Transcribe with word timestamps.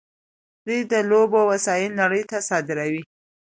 دوی 0.65 0.79
د 0.91 0.93
لوبو 1.09 1.39
وسایل 1.51 1.91
نړۍ 2.01 2.23
ته 2.31 2.37
صادروي. 2.49 3.03